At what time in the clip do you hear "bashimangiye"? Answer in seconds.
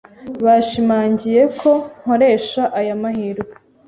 0.45-1.41